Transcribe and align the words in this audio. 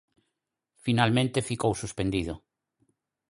Finalmente, 0.85 1.45
ficou 1.49 1.71
suspendido. 1.81 2.33